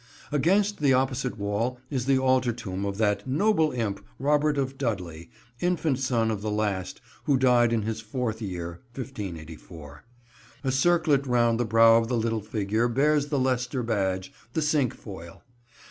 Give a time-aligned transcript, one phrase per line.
[0.31, 5.29] Against the opposite wall is the altar tomb of that "noble Impe, Robert of Dudley,"
[5.59, 10.03] infant son of the last, who died in his fourth year, 1584.
[10.63, 15.43] A circlet round the brow of the little figure bears the Leicester badge, the cinquefoil.